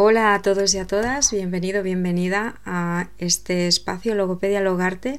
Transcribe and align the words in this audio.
Hola 0.00 0.32
a 0.32 0.42
todos 0.42 0.72
y 0.74 0.78
a 0.78 0.86
todas, 0.86 1.32
bienvenido, 1.32 1.82
bienvenida 1.82 2.60
a 2.64 3.08
este 3.18 3.66
espacio 3.66 4.14
Logopedia 4.14 4.60
Logarte. 4.60 5.18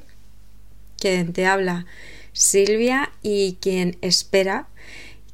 Quien 0.96 1.34
te 1.34 1.44
habla 1.44 1.84
Silvia 2.32 3.12
y 3.20 3.58
quien 3.60 3.98
espera 4.00 4.68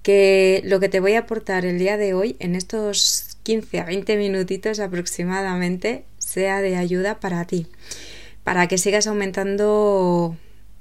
que 0.03 0.63
lo 0.65 0.81
que 0.81 0.89
te 0.89 0.99
voy 0.99 1.13
a 1.13 1.21
aportar 1.21 1.65
el 1.65 1.79
día 1.79 1.97
de 1.97 2.13
hoy 2.13 2.35
en 2.41 2.57
estos 2.57 3.39
15 3.45 3.79
a 3.79 3.85
20 3.85 4.17
minutitos 4.17 4.81
aproximadamente 4.81 6.03
sea 6.19 6.61
de 6.61 6.77
ayuda 6.77 7.21
para 7.21 7.45
ti, 7.45 7.69
para 8.43 8.67
que 8.67 8.79
sigas 8.79 9.07
aumentando 9.07 10.37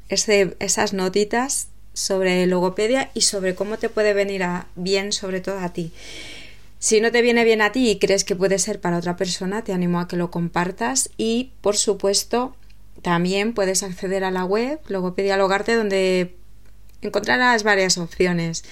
esas 0.10 0.92
notitas 0.92 1.68
sobre 1.94 2.48
logopedia 2.48 3.12
y 3.14 3.22
sobre 3.22 3.54
cómo 3.54 3.78
te 3.78 3.90
puede 3.90 4.16
venir 4.16 4.42
a, 4.42 4.66
bien 4.76 5.12
sobre 5.12 5.40
todo 5.40 5.60
a 5.60 5.72
ti. 5.72 5.92
Si 6.80 7.02
no 7.02 7.12
te 7.12 7.22
viene 7.22 7.44
bien 7.44 7.62
a 7.62 7.72
ti 7.72 7.90
y 7.90 8.00
crees 8.00 8.24
que 8.24 8.36
puede 8.36 8.60
ser 8.60 8.80
para 8.80 8.98
otra 8.98 9.16
persona, 9.16 9.64
te 9.64 9.74
animo 9.74 10.00
a 10.00 10.08
que 10.08 10.18
lo 10.18 10.30
compartas 10.30 11.10
y, 11.18 11.52
por 11.62 11.78
supuesto, 11.78 12.56
también 13.02 13.54
puedes 13.54 13.84
acceder 13.84 14.24
a 14.24 14.32
la 14.32 14.46
web 14.46 14.80
Logopedia 14.88 15.38
Logarte 15.38 15.76
donde 15.76 16.36
encontrarás 17.02 17.64
varias 17.64 17.98
opciones 17.98 18.64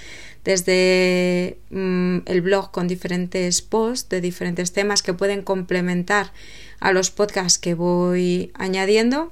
desde 0.44 1.58
mm, 1.70 2.20
el 2.26 2.42
blog 2.42 2.72
con 2.72 2.88
diferentes 2.88 3.62
posts 3.62 4.10
de 4.10 4.22
diferentes 4.22 4.74
temas 4.74 5.02
que 5.02 5.14
pueden 5.14 5.42
complementar 5.42 6.32
a 6.80 6.92
los 6.92 7.12
podcasts 7.12 7.58
que 7.58 7.76
voy 7.76 8.52
añadiendo, 8.56 9.32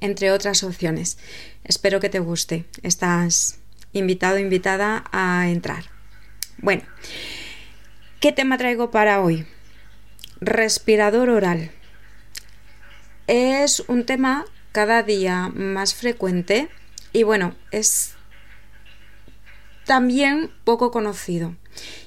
entre 0.00 0.30
otras 0.30 0.62
opciones. 0.62 1.18
Espero 1.64 1.98
que 1.98 2.08
te 2.08 2.20
guste. 2.20 2.64
Estás 2.82 3.58
invitado, 3.92 4.38
invitada 4.38 5.04
a 5.10 5.48
entrar. 5.48 5.84
Bueno, 6.58 6.84
¿Qué 8.18 8.32
tema 8.32 8.56
traigo 8.56 8.90
para 8.90 9.20
hoy? 9.20 9.46
Respirador 10.40 11.28
oral. 11.28 11.70
Es 13.26 13.80
un 13.88 14.06
tema 14.06 14.46
cada 14.72 15.02
día 15.02 15.50
más 15.54 15.94
frecuente 15.94 16.70
y 17.12 17.24
bueno, 17.24 17.54
es 17.72 18.14
también 19.84 20.50
poco 20.64 20.90
conocido. 20.90 21.56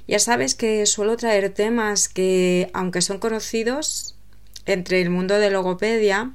Ya 0.08 0.18
sabes 0.18 0.56
que 0.56 0.88
suelo 0.88 1.16
traer 1.16 1.54
temas 1.54 2.10
que, 2.10 2.72
aunque 2.74 3.02
son 3.02 3.20
conocidos 3.20 4.18
entre 4.66 5.02
el 5.02 5.12
mundo 5.12 5.38
de 5.38 5.52
logopedia, 5.52 6.34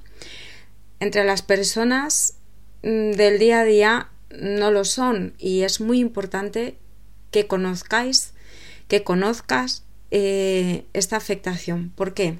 entre 1.00 1.24
las 1.24 1.42
personas 1.42 2.38
mm, 2.84 3.10
del 3.10 3.40
día 3.40 3.60
a 3.60 3.64
día 3.64 4.08
no 4.30 4.70
lo 4.70 4.84
son 4.84 5.34
y 5.36 5.62
es 5.62 5.80
muy 5.80 5.98
importante 5.98 6.78
que 7.32 7.48
conozcáis 7.48 8.33
conozcas 9.02 9.84
eh, 10.10 10.84
esta 10.92 11.16
afectación. 11.16 11.90
¿Por 11.94 12.14
qué? 12.14 12.38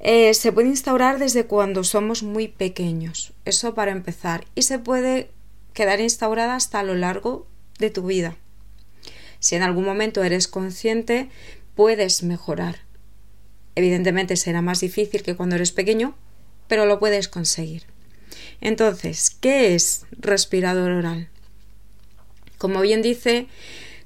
Eh, 0.00 0.34
se 0.34 0.52
puede 0.52 0.68
instaurar 0.68 1.18
desde 1.18 1.46
cuando 1.46 1.82
somos 1.82 2.22
muy 2.22 2.48
pequeños, 2.48 3.32
eso 3.44 3.74
para 3.74 3.90
empezar, 3.90 4.44
y 4.54 4.62
se 4.62 4.78
puede 4.78 5.30
quedar 5.72 6.00
instaurada 6.00 6.54
hasta 6.54 6.82
lo 6.82 6.94
largo 6.94 7.46
de 7.78 7.90
tu 7.90 8.06
vida. 8.06 8.36
Si 9.40 9.56
en 9.56 9.62
algún 9.62 9.84
momento 9.84 10.22
eres 10.22 10.48
consciente, 10.48 11.30
puedes 11.74 12.22
mejorar. 12.22 12.80
Evidentemente 13.74 14.36
será 14.36 14.62
más 14.62 14.80
difícil 14.80 15.22
que 15.22 15.36
cuando 15.36 15.56
eres 15.56 15.72
pequeño, 15.72 16.16
pero 16.66 16.86
lo 16.86 16.98
puedes 16.98 17.28
conseguir. 17.28 17.84
Entonces, 18.60 19.30
¿qué 19.30 19.74
es 19.74 20.04
respirador 20.12 20.90
oral? 20.90 21.28
Como 22.58 22.80
bien 22.80 23.02
dice, 23.02 23.46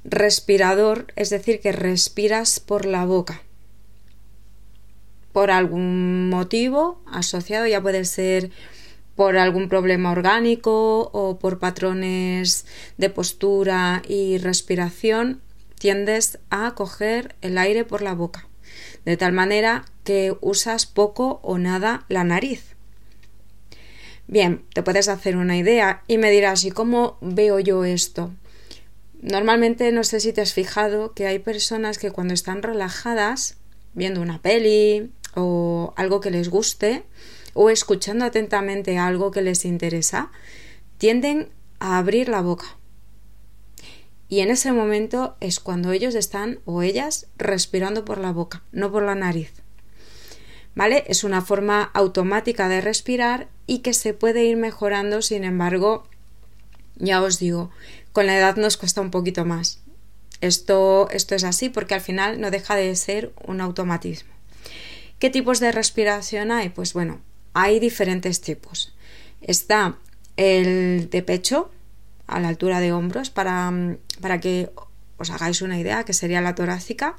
respirador, 0.04 1.06
es 1.16 1.30
decir, 1.30 1.60
que 1.60 1.72
respiras 1.72 2.60
por 2.60 2.86
la 2.86 3.04
boca. 3.04 3.42
Por 5.32 5.50
algún 5.50 6.28
motivo 6.28 7.00
asociado, 7.10 7.66
ya 7.66 7.80
puede 7.80 8.04
ser 8.04 8.50
por 9.16 9.36
algún 9.36 9.68
problema 9.68 10.10
orgánico 10.10 11.10
o 11.12 11.38
por 11.38 11.58
patrones 11.58 12.66
de 12.96 13.10
postura 13.10 14.02
y 14.08 14.38
respiración, 14.38 15.40
tiendes 15.78 16.38
a 16.50 16.74
coger 16.74 17.34
el 17.40 17.58
aire 17.58 17.84
por 17.84 18.02
la 18.02 18.14
boca, 18.14 18.48
de 19.04 19.16
tal 19.16 19.32
manera 19.32 19.84
que 20.04 20.36
usas 20.40 20.86
poco 20.86 21.40
o 21.42 21.58
nada 21.58 22.04
la 22.08 22.24
nariz. 22.24 22.76
Bien, 24.26 24.64
te 24.72 24.82
puedes 24.82 25.08
hacer 25.08 25.36
una 25.36 25.56
idea 25.56 26.02
y 26.06 26.18
me 26.18 26.30
dirás, 26.30 26.64
¿y 26.64 26.70
cómo 26.70 27.18
veo 27.20 27.58
yo 27.58 27.84
esto? 27.84 28.32
Normalmente 29.22 29.92
no 29.92 30.02
sé 30.02 30.18
si 30.18 30.32
te 30.32 30.40
has 30.40 30.52
fijado 30.52 31.12
que 31.12 31.28
hay 31.28 31.38
personas 31.38 31.96
que 31.96 32.10
cuando 32.10 32.34
están 32.34 32.60
relajadas, 32.60 33.56
viendo 33.94 34.20
una 34.20 34.42
peli 34.42 35.12
o 35.34 35.94
algo 35.96 36.20
que 36.20 36.32
les 36.32 36.48
guste, 36.48 37.04
o 37.54 37.70
escuchando 37.70 38.24
atentamente 38.24 38.98
algo 38.98 39.30
que 39.30 39.42
les 39.42 39.64
interesa, 39.64 40.32
tienden 40.98 41.50
a 41.78 41.98
abrir 41.98 42.28
la 42.28 42.40
boca. 42.40 42.76
Y 44.28 44.40
en 44.40 44.50
ese 44.50 44.72
momento 44.72 45.36
es 45.40 45.60
cuando 45.60 45.92
ellos 45.92 46.16
están 46.16 46.58
o 46.64 46.82
ellas 46.82 47.28
respirando 47.36 48.04
por 48.04 48.18
la 48.18 48.32
boca, 48.32 48.64
no 48.72 48.90
por 48.90 49.04
la 49.04 49.14
nariz. 49.14 49.52
¿Vale? 50.74 51.04
Es 51.06 51.22
una 51.22 51.42
forma 51.42 51.82
automática 51.94 52.68
de 52.68 52.80
respirar 52.80 53.48
y 53.66 53.80
que 53.80 53.92
se 53.92 54.14
puede 54.14 54.44
ir 54.44 54.56
mejorando, 54.56 55.22
sin 55.22 55.44
embargo, 55.44 56.08
ya 56.96 57.20
os 57.22 57.38
digo, 57.38 57.70
con 58.12 58.26
la 58.26 58.36
edad 58.36 58.56
nos 58.56 58.76
cuesta 58.76 59.00
un 59.00 59.10
poquito 59.10 59.44
más. 59.44 59.80
Esto, 60.40 61.08
esto 61.10 61.34
es 61.34 61.44
así 61.44 61.68
porque 61.68 61.94
al 61.94 62.00
final 62.00 62.40
no 62.40 62.50
deja 62.50 62.74
de 62.76 62.94
ser 62.96 63.32
un 63.46 63.60
automatismo. 63.60 64.32
¿Qué 65.18 65.30
tipos 65.30 65.60
de 65.60 65.70
respiración 65.70 66.50
hay? 66.50 66.68
Pues 66.68 66.94
bueno, 66.94 67.20
hay 67.54 67.78
diferentes 67.78 68.40
tipos. 68.40 68.94
Está 69.40 69.96
el 70.36 71.08
de 71.10 71.22
pecho, 71.22 71.70
a 72.26 72.40
la 72.40 72.48
altura 72.48 72.80
de 72.80 72.92
hombros, 72.92 73.30
para, 73.30 73.72
para 74.20 74.40
que 74.40 74.70
os 75.18 75.30
hagáis 75.30 75.62
una 75.62 75.78
idea, 75.78 76.04
que 76.04 76.12
sería 76.12 76.40
la 76.40 76.54
torácica. 76.54 77.16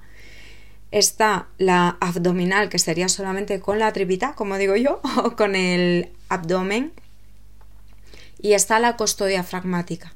Está 0.91 1.47
la 1.57 1.97
abdominal, 2.01 2.69
que 2.69 2.79
sería 2.79 3.09
solamente 3.09 3.59
con 3.59 3.79
la 3.79 3.93
tripita, 3.93 4.33
como 4.33 4.57
digo 4.57 4.75
yo, 4.75 5.01
o 5.23 5.35
con 5.35 5.55
el 5.55 6.09
abdomen. 6.29 6.91
Y 8.39 8.53
está 8.53 8.79
la 8.79 8.97
costodiafragmática, 8.97 10.13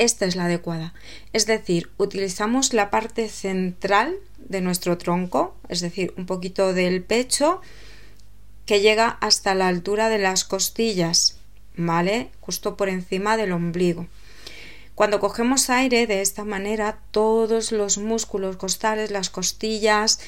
esta 0.00 0.24
es 0.24 0.34
la 0.34 0.46
adecuada. 0.46 0.94
Es 1.32 1.46
decir, 1.46 1.90
utilizamos 1.98 2.72
la 2.72 2.90
parte 2.90 3.28
central 3.28 4.16
de 4.38 4.62
nuestro 4.62 4.96
tronco, 4.96 5.54
es 5.68 5.80
decir, 5.80 6.14
un 6.16 6.24
poquito 6.26 6.72
del 6.72 7.02
pecho 7.02 7.60
que 8.64 8.80
llega 8.80 9.18
hasta 9.20 9.54
la 9.54 9.68
altura 9.68 10.08
de 10.08 10.18
las 10.18 10.44
costillas, 10.44 11.38
¿vale? 11.76 12.30
Justo 12.40 12.76
por 12.76 12.88
encima 12.88 13.36
del 13.36 13.52
ombligo. 13.52 14.06
Cuando 14.94 15.20
cogemos 15.20 15.70
aire 15.70 16.06
de 16.06 16.22
esta 16.22 16.44
manera, 16.44 16.98
todos 17.10 17.70
los 17.70 17.98
músculos 17.98 18.56
costales, 18.56 19.10
las 19.10 19.28
costillas, 19.28 20.18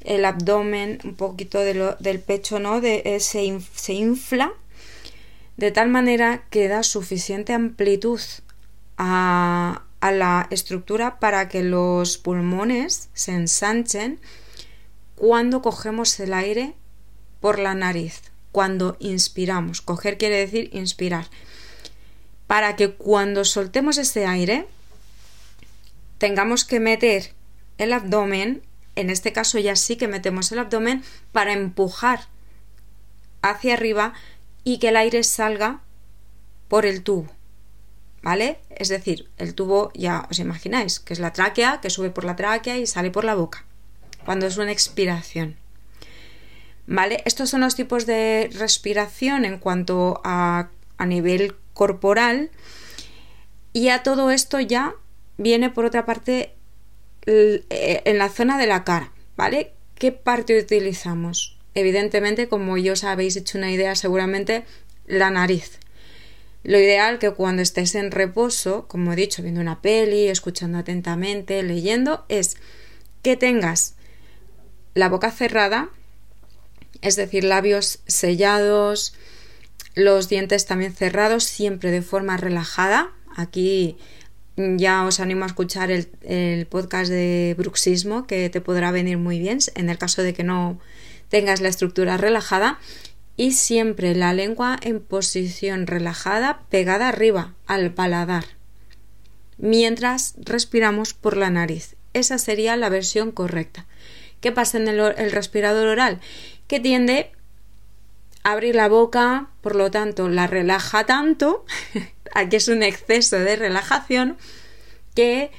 el 0.00 0.24
abdomen, 0.26 0.98
un 1.04 1.14
poquito 1.14 1.60
del 1.60 2.20
pecho, 2.20 2.58
¿no? 2.58 2.80
De, 2.80 3.02
eh, 3.04 3.20
se, 3.20 3.60
se 3.74 3.92
infla 3.94 4.52
de 5.56 5.70
tal 5.70 5.88
manera 5.88 6.44
que 6.50 6.68
da 6.68 6.82
suficiente 6.82 7.52
amplitud 7.52 8.20
a, 8.98 9.82
la 10.00 10.48
estructura 10.50 11.20
para 11.20 11.48
que 11.48 11.62
los 11.62 12.18
pulmones 12.18 13.08
se 13.14 13.32
ensanchen 13.32 14.20
cuando 15.14 15.62
cogemos 15.62 16.18
el 16.18 16.34
aire 16.34 16.74
por 17.40 17.58
la 17.58 17.74
nariz, 17.74 18.22
cuando 18.50 18.96
inspiramos. 18.98 19.80
Coger 19.80 20.18
quiere 20.18 20.38
decir 20.38 20.70
inspirar. 20.72 21.26
Para 22.46 22.74
que 22.76 22.90
cuando 22.92 23.44
soltemos 23.44 23.96
ese 23.98 24.26
aire 24.26 24.66
tengamos 26.18 26.64
que 26.64 26.80
meter 26.80 27.32
el 27.78 27.92
abdomen, 27.92 28.62
en 28.96 29.10
este 29.10 29.32
caso 29.32 29.58
ya 29.58 29.76
sí 29.76 29.96
que 29.96 30.08
metemos 30.08 30.52
el 30.52 30.58
abdomen 30.58 31.02
para 31.32 31.52
empujar 31.52 32.26
hacia 33.42 33.74
arriba 33.74 34.14
y 34.64 34.78
que 34.78 34.88
el 34.88 34.96
aire 34.96 35.22
salga 35.24 35.80
por 36.68 36.86
el 36.86 37.02
tubo. 37.02 37.28
¿Vale? 38.22 38.58
Es 38.70 38.88
decir, 38.88 39.28
el 39.38 39.54
tubo 39.54 39.90
ya 39.94 40.26
os 40.30 40.38
imagináis, 40.38 41.00
que 41.00 41.12
es 41.12 41.20
la 41.20 41.32
tráquea, 41.32 41.80
que 41.80 41.90
sube 41.90 42.10
por 42.10 42.24
la 42.24 42.36
tráquea 42.36 42.78
y 42.78 42.86
sale 42.86 43.10
por 43.10 43.24
la 43.24 43.34
boca, 43.34 43.64
cuando 44.24 44.46
es 44.46 44.56
una 44.56 44.72
expiración. 44.72 45.56
¿Vale? 46.86 47.22
Estos 47.24 47.50
son 47.50 47.60
los 47.60 47.76
tipos 47.76 48.06
de 48.06 48.50
respiración 48.52 49.44
en 49.44 49.58
cuanto 49.58 50.20
a, 50.24 50.68
a 50.98 51.06
nivel 51.06 51.54
corporal. 51.74 52.50
Y 53.72 53.88
a 53.88 54.02
todo 54.02 54.30
esto 54.30 54.60
ya 54.60 54.94
viene 55.38 55.70
por 55.70 55.84
otra 55.84 56.04
parte 56.04 56.54
eh, 57.26 58.02
en 58.04 58.18
la 58.18 58.28
zona 58.28 58.58
de 58.58 58.66
la 58.66 58.84
cara, 58.84 59.12
¿vale? 59.36 59.72
¿Qué 59.94 60.12
parte 60.12 60.58
utilizamos? 60.58 61.56
Evidentemente, 61.74 62.48
como 62.48 62.76
ya 62.76 62.92
os 62.92 63.04
habéis 63.04 63.36
hecho 63.36 63.58
una 63.58 63.70
idea, 63.70 63.94
seguramente 63.94 64.64
la 65.06 65.30
nariz. 65.30 65.78
Lo 66.64 66.78
ideal 66.78 67.18
que 67.18 67.32
cuando 67.32 67.62
estés 67.62 67.94
en 67.94 68.10
reposo, 68.10 68.86
como 68.88 69.12
he 69.12 69.16
dicho, 69.16 69.42
viendo 69.42 69.60
una 69.60 69.80
peli, 69.80 70.28
escuchando 70.28 70.78
atentamente, 70.78 71.62
leyendo, 71.62 72.24
es 72.28 72.56
que 73.22 73.36
tengas 73.36 73.94
la 74.94 75.08
boca 75.08 75.30
cerrada, 75.30 75.90
es 77.00 77.16
decir, 77.16 77.44
labios 77.44 78.00
sellados, 78.06 79.14
los 79.94 80.28
dientes 80.28 80.66
también 80.66 80.94
cerrados, 80.94 81.44
siempre 81.44 81.90
de 81.90 82.02
forma 82.02 82.36
relajada. 82.36 83.10
Aquí 83.36 83.96
ya 84.56 85.04
os 85.04 85.20
animo 85.20 85.44
a 85.44 85.48
escuchar 85.48 85.90
el, 85.90 86.66
podcast 86.66 87.10
de 87.10 87.54
bruxismo 87.58 88.26
que 88.26 88.50
te 88.50 88.60
podrá 88.60 88.90
venir 88.90 89.18
muy 89.18 89.38
bien 89.38 89.58
en 89.74 89.90
el 89.90 89.98
caso 89.98 90.22
de 90.22 90.34
que 90.34 90.44
no 90.44 90.78
tengas 91.28 91.60
la 91.60 91.68
estructura 91.68 92.18
relajada 92.18 92.78
y 93.36 93.52
siempre 93.52 94.14
la 94.14 94.32
lengua 94.32 94.78
en 94.82 95.00
posición 95.00 95.86
relajada 95.86 96.62
pegada 96.70 97.08
arriba 97.08 97.54
al 97.66 97.92
paladar 97.92 98.44
mientras 99.58 100.34
respiramos 100.38 101.14
por 101.14 101.36
la 101.36 101.50
nariz. 101.50 101.96
Esa 102.12 102.36
sería 102.38 102.76
la 102.76 102.88
versión 102.88 103.30
correcta. 103.30 103.86
¿Qué 104.40 104.52
pasa 104.52 104.76
en 104.76 104.88
el, 104.88 104.98
el 105.00 105.30
respirador 105.30 105.86
oral? 105.86 106.20
Que 106.66 106.80
tiende 106.80 107.30
a 108.42 108.52
abrir 108.52 108.74
la 108.74 108.88
boca, 108.88 109.48
por 109.60 109.76
lo 109.76 109.90
tanto 109.90 110.28
la 110.28 110.46
relaja 110.46 111.04
tanto 111.06 111.64
aquí 112.34 112.56
es 112.56 112.68
un 112.68 112.82
exceso 112.82 113.38
de 113.38 113.56
relajación 113.56 114.36
que 115.14 115.50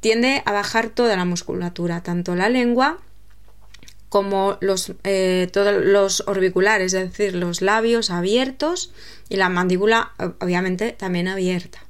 tiende 0.00 0.42
a 0.44 0.52
bajar 0.52 0.90
toda 0.90 1.16
la 1.16 1.24
musculatura, 1.24 2.02
tanto 2.02 2.34
la 2.34 2.48
lengua 2.48 2.98
como 4.12 4.58
los, 4.60 4.92
eh, 5.04 5.48
todos 5.54 5.82
los 5.82 6.24
orbiculares, 6.26 6.92
es 6.92 7.10
decir, 7.10 7.34
los 7.34 7.62
labios 7.62 8.10
abiertos 8.10 8.92
y 9.30 9.36
la 9.36 9.48
mandíbula 9.48 10.12
obviamente 10.38 10.92
también 10.92 11.28
abierta. 11.28 11.82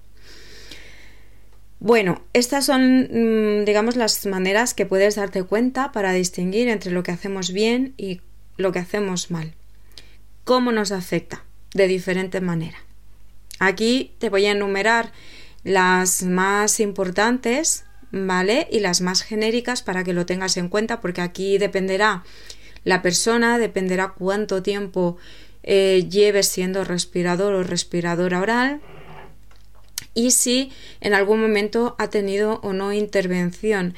Bueno, 1.80 2.22
estas 2.32 2.64
son, 2.64 3.08
mm, 3.10 3.64
digamos, 3.64 3.96
las 3.96 4.24
maneras 4.26 4.72
que 4.72 4.86
puedes 4.86 5.16
darte 5.16 5.42
cuenta 5.42 5.90
para 5.90 6.12
distinguir 6.12 6.68
entre 6.68 6.92
lo 6.92 7.02
que 7.02 7.10
hacemos 7.10 7.52
bien 7.52 7.92
y 7.96 8.20
lo 8.56 8.70
que 8.70 8.78
hacemos 8.78 9.32
mal. 9.32 9.52
¿Cómo 10.44 10.70
nos 10.70 10.92
afecta? 10.92 11.42
De 11.74 11.88
diferente 11.88 12.40
manera. 12.40 12.78
Aquí 13.58 14.12
te 14.20 14.28
voy 14.28 14.46
a 14.46 14.52
enumerar 14.52 15.10
las 15.64 16.22
más 16.22 16.78
importantes, 16.78 17.84
¿vale? 18.12 18.68
Y 18.70 18.80
las 18.80 19.00
más 19.00 19.22
genéricas 19.22 19.82
para 19.82 20.04
que 20.04 20.12
lo 20.12 20.26
tengas 20.26 20.56
en 20.56 20.68
cuenta, 20.68 21.00
porque 21.00 21.22
aquí 21.22 21.58
dependerá 21.58 22.24
la 22.84 23.02
persona, 23.02 23.58
dependerá 23.58 24.14
cuánto 24.16 24.62
tiempo 24.62 25.16
eh, 25.62 26.06
lleves 26.10 26.48
siendo 26.48 26.84
respirador 26.84 27.54
o 27.54 27.62
respiradora 27.62 28.40
oral 28.40 28.80
y 30.14 30.32
si 30.32 30.72
en 31.00 31.14
algún 31.14 31.40
momento 31.40 31.94
ha 31.98 32.10
tenido 32.10 32.60
o 32.62 32.72
no 32.72 32.92
intervención. 32.92 33.94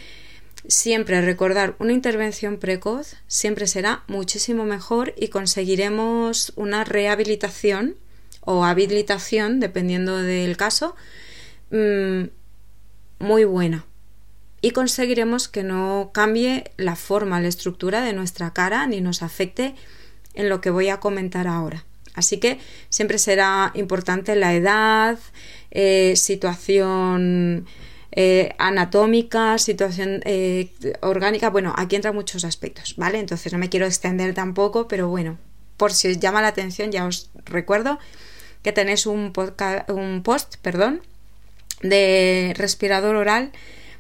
Siempre 0.67 1.21
recordar 1.21 1.75
una 1.79 1.93
intervención 1.93 2.59
precoz 2.59 3.17
siempre 3.27 3.67
será 3.67 4.05
muchísimo 4.07 4.65
mejor 4.65 5.13
y 5.17 5.29
conseguiremos 5.29 6.53
una 6.57 6.85
rehabilitación 6.85 7.97
o 8.41 8.65
habilitación, 8.65 9.61
dependiendo 9.61 10.19
del 10.19 10.57
caso, 10.57 10.95
mm, 11.71 12.25
muy 13.19 13.45
buena. 13.45 13.85
Y 14.65 14.71
conseguiremos 14.71 15.47
que 15.47 15.63
no 15.63 16.09
cambie 16.15 16.71
la 16.79 16.97
forma, 16.97 17.39
la 17.39 17.49
estructura 17.49 18.01
de 18.01 18.15
nuestra 18.15 18.55
cara 18.55 18.87
ni 18.87 19.03
nos 19.03 19.23
afecte 19.23 19.75
en 20.33 20.49
lo 20.49 20.63
que 20.63 20.71
voy 20.71 20.89
a 20.89 21.01
comentar 21.01 21.47
ahora. 21.47 21.85
Así 22.15 22.39
que 22.39 22.59
siempre 22.89 23.19
será 23.19 23.73
importante 23.75 24.35
la 24.37 24.55
edad, 24.55 25.19
eh, 25.71 26.15
situación 26.17 27.67
eh, 28.13 28.55
anatómica, 28.57 29.59
situación 29.59 30.23
eh, 30.25 30.73
orgánica. 31.03 31.51
Bueno, 31.51 31.75
aquí 31.77 31.97
entran 31.97 32.15
muchos 32.15 32.43
aspectos, 32.47 32.95
¿vale? 32.97 33.19
Entonces 33.19 33.53
no 33.53 33.59
me 33.59 33.69
quiero 33.69 33.85
extender 33.85 34.33
tampoco, 34.33 34.89
pero 34.89 35.09
bueno, 35.09 35.37
por 35.77 35.93
si 35.93 36.09
os 36.09 36.21
llama 36.21 36.41
la 36.41 36.49
atención, 36.49 36.91
ya 36.91 37.05
os 37.05 37.29
recuerdo 37.45 37.99
que 38.63 38.73
tenéis 38.73 39.05
un, 39.05 39.31
un 39.89 40.23
post 40.23 40.57
perdón, 40.63 41.03
de 41.83 42.55
respirador 42.57 43.17
oral 43.17 43.53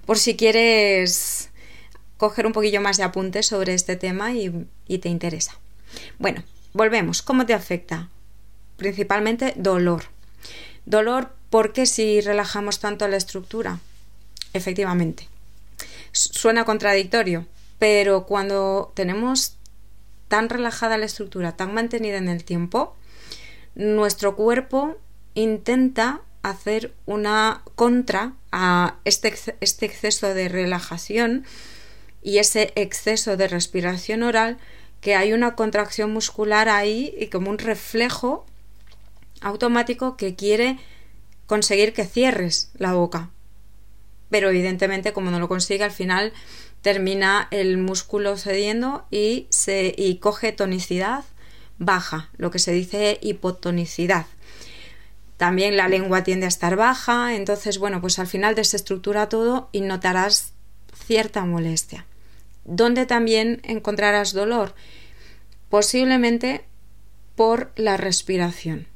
por 0.06 0.18
si 0.18 0.36
quieres 0.36 1.50
coger 2.16 2.46
un 2.46 2.52
poquillo 2.52 2.80
más 2.80 2.96
de 2.96 3.02
apuntes 3.02 3.46
sobre 3.46 3.74
este 3.74 3.96
tema 3.96 4.32
y, 4.32 4.98
te 4.98 5.08
interesa. 5.08 5.58
Bueno, 6.18 6.42
volvemos. 6.72 7.22
¿Cómo 7.22 7.46
te 7.46 7.54
afecta? 7.54 8.08
Principalmente 8.76 9.54
dolor. 9.56 10.04
Dolor 10.86 11.34
porque 11.50 11.86
si 11.86 12.20
relajamos 12.20 12.80
tanto 12.80 13.08
la 13.08 13.16
estructura. 13.16 13.80
Efectivamente. 14.52 15.28
Suena 16.12 16.64
contradictorio, 16.64 17.46
pero 17.78 18.24
cuando 18.24 18.92
tenemos 18.94 19.56
tan 20.28 20.48
relajada 20.48 20.96
la 20.96 21.06
estructura, 21.06 21.56
tan 21.56 21.74
mantenida 21.74 22.18
en 22.18 22.28
el 22.28 22.44
tiempo, 22.44 22.96
nuestro 23.74 24.36
cuerpo 24.36 24.96
intenta 25.34 26.22
hacer 26.42 26.94
una 27.06 27.62
contra 27.74 28.34
a 28.56 28.98
este, 29.04 29.34
este, 29.60 29.84
exceso 29.84 30.32
de 30.32 30.48
relajación 30.48 31.44
y 32.22 32.38
ese 32.38 32.72
exceso 32.76 33.36
de 33.36 33.48
respiración 33.48 34.22
oral 34.22 34.58
que 35.00 35.16
hay 35.16 35.32
una 35.32 35.56
contracción 35.56 36.12
muscular 36.12 36.68
ahí 36.68 37.12
y 37.18 37.26
como 37.26 37.50
un 37.50 37.58
reflejo 37.58 38.46
automático 39.40 40.16
que 40.16 40.36
quiere 40.36 40.78
conseguir 41.46 41.92
que 41.92 42.04
cierres 42.04 42.70
la 42.78 42.94
boca. 42.94 43.30
Pero 44.30 44.50
evidentemente 44.50 45.12
como 45.12 45.32
no 45.32 45.40
lo 45.40 45.48
consigue 45.48 45.82
al 45.82 45.90
final 45.90 46.32
termina 46.80 47.48
el 47.50 47.76
músculo 47.76 48.36
cediendo 48.36 49.04
y 49.10 49.48
se 49.50 49.92
y 49.98 50.18
coge 50.18 50.52
tonicidad 50.52 51.24
baja, 51.78 52.30
lo 52.36 52.52
que 52.52 52.60
se 52.60 52.70
dice 52.70 53.18
hipotonicidad. 53.20 54.26
También 55.36 55.76
la 55.76 55.88
lengua 55.88 56.22
tiende 56.22 56.46
a 56.46 56.48
estar 56.48 56.76
baja, 56.76 57.34
entonces, 57.34 57.78
bueno, 57.78 58.00
pues 58.00 58.18
al 58.18 58.26
final 58.26 58.54
desestructura 58.54 59.28
todo 59.28 59.68
y 59.72 59.80
notarás 59.80 60.52
cierta 61.06 61.44
molestia. 61.44 62.06
¿Dónde 62.64 63.04
también 63.04 63.60
encontrarás 63.64 64.32
dolor? 64.32 64.74
Posiblemente 65.68 66.64
por 67.36 67.72
la 67.76 67.96
respiración, 67.96 68.86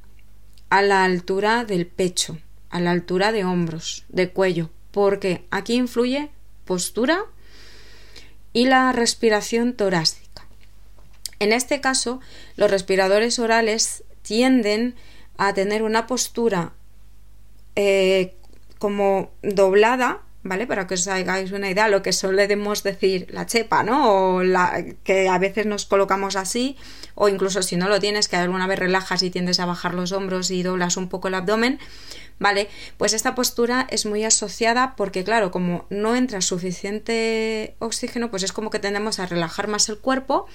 a 0.69 0.81
la 0.81 1.03
altura 1.03 1.65
del 1.65 1.85
pecho, 1.85 2.39
a 2.69 2.79
la 2.79 2.91
altura 2.91 3.31
de 3.31 3.43
hombros, 3.43 4.05
de 4.07 4.29
cuello, 4.29 4.69
porque 4.91 5.45
aquí 5.51 5.75
influye 5.75 6.29
postura 6.65 7.25
y 8.53 8.65
la 8.65 8.91
respiración 8.91 9.73
torácica. 9.73 10.47
En 11.39 11.53
este 11.53 11.81
caso, 11.81 12.21
los 12.55 12.71
respiradores 12.71 13.39
orales 13.39 14.03
tienden 14.21 14.93
a 14.93 14.99
tener 15.53 15.83
una 15.83 16.05
postura 16.05 16.73
eh, 17.75 18.35
como 18.77 19.31
doblada, 19.41 20.21
¿vale? 20.43 20.67
Para 20.67 20.87
que 20.87 20.95
os 20.95 21.07
hagáis 21.07 21.51
una 21.51 21.69
idea, 21.69 21.87
lo 21.87 22.01
que 22.01 22.13
solemos 22.13 22.83
decir 22.83 23.27
la 23.29 23.45
chepa, 23.45 23.83
¿no? 23.83 24.11
O 24.11 24.43
la, 24.43 24.83
que 25.03 25.29
a 25.29 25.37
veces 25.37 25.65
nos 25.65 25.85
colocamos 25.85 26.35
así, 26.35 26.77
o 27.15 27.29
incluso 27.29 27.61
si 27.61 27.75
no 27.77 27.87
lo 27.89 27.99
tienes, 27.99 28.27
que 28.27 28.35
alguna 28.35 28.67
vez 28.67 28.79
relajas 28.79 29.23
y 29.23 29.29
tiendes 29.29 29.59
a 29.59 29.65
bajar 29.65 29.93
los 29.93 30.11
hombros 30.11 30.51
y 30.51 30.63
doblas 30.63 30.97
un 30.97 31.09
poco 31.09 31.27
el 31.27 31.35
abdomen, 31.35 31.79
¿vale? 32.37 32.69
Pues 32.97 33.13
esta 33.13 33.35
postura 33.35 33.87
es 33.89 34.05
muy 34.05 34.23
asociada 34.23 34.95
porque, 34.95 35.23
claro, 35.23 35.51
como 35.51 35.85
no 35.89 36.15
entra 36.15 36.41
suficiente 36.41 37.75
oxígeno, 37.79 38.29
pues 38.29 38.43
es 38.43 38.53
como 38.53 38.69
que 38.69 38.79
tendemos 38.79 39.19
a 39.19 39.25
relajar 39.25 39.67
más 39.67 39.89
el 39.89 39.99
cuerpo 39.99 40.47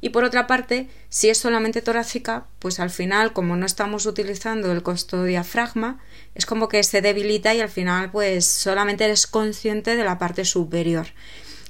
y 0.00 0.10
por 0.10 0.24
otra 0.24 0.46
parte, 0.46 0.88
si 1.08 1.28
es 1.28 1.38
solamente 1.38 1.82
torácica, 1.82 2.46
pues 2.58 2.80
al 2.80 2.90
final, 2.90 3.32
como 3.32 3.56
no 3.56 3.66
estamos 3.66 4.06
utilizando 4.06 4.72
el 4.72 4.82
costo 4.82 5.24
diafragma, 5.24 6.00
es 6.34 6.46
como 6.46 6.68
que 6.68 6.82
se 6.82 7.00
debilita 7.00 7.54
y 7.54 7.60
al 7.60 7.68
final, 7.68 8.10
pues 8.10 8.46
solamente 8.46 9.04
eres 9.04 9.26
consciente 9.26 9.96
de 9.96 10.04
la 10.04 10.18
parte 10.18 10.44
superior. 10.44 11.06